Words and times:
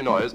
you 0.00 0.04
noise. 0.04 0.34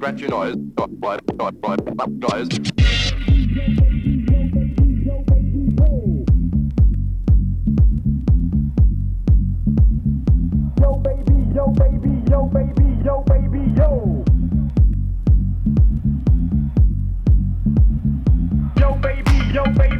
Rat 0.00 0.18
you 0.18 0.28
noise. 0.28 0.56
Noise. 2.08 2.48
Yo 10.80 10.94
baby, 10.96 11.36
yo 11.54 11.66
baby, 11.68 12.22
yo 12.30 12.46
baby, 12.46 12.84
yo 13.04 13.24
baby, 13.26 13.72
yo. 13.76 14.24
yo 18.76 18.94
baby, 19.02 19.52
yo 19.52 19.64
baby. 19.74 19.99